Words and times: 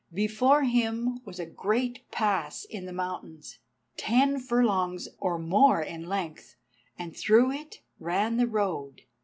Before 0.11 0.63
him 0.63 1.21
was 1.25 1.39
a 1.39 1.45
great 1.45 2.09
pass 2.09 2.63
in 2.65 2.87
the 2.87 2.91
mountains, 2.91 3.59
ten 3.97 4.39
furlongs 4.39 5.07
or 5.19 5.37
more 5.37 5.79
in 5.79 6.09
length, 6.09 6.55
and 6.97 7.15
through 7.15 7.51
it 7.51 7.81
ran 7.99 8.37
the 8.37 8.47
road. 8.47 9.03